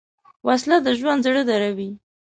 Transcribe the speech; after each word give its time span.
وسله 0.47 0.77
د 0.85 0.87
ژوند 0.99 1.19
زړه 1.25 1.41
دروي 1.49 1.89